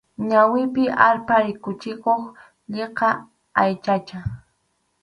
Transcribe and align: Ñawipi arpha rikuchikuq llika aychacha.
Ñawipi 0.29 0.83
arpha 1.07 1.35
rikuchikuq 1.45 2.21
llika 2.71 3.09
aychacha. 3.61 4.19